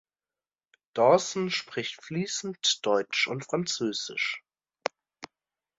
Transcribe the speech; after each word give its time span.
Dawson 0.95 1.51
spricht 1.51 2.01
fließend 2.01 2.83
Deutsch 2.83 3.27
und 3.27 3.45
Französisch. 3.45 4.43